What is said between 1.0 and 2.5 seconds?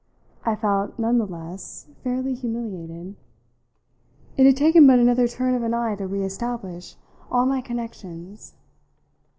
the less, fairly